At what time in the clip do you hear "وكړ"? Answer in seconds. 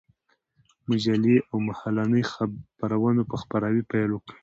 4.13-4.35